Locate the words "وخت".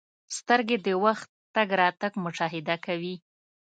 1.03-1.29